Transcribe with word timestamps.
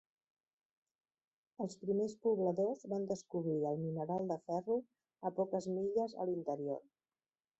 Els 1.65 1.75
primers 1.81 2.15
pobladors 2.23 2.81
van 2.95 3.05
descobrir 3.11 3.59
el 3.73 3.77
mineral 3.83 4.25
de 4.33 4.37
ferro 4.49 4.77
a 5.31 5.35
poques 5.41 5.71
milles 5.77 6.17
a 6.25 6.29
l'interior. 6.31 6.83